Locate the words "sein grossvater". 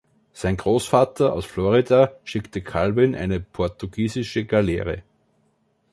0.33-1.31